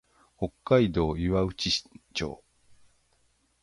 [0.35, 1.83] 北海道岩内
[2.15, 2.43] 町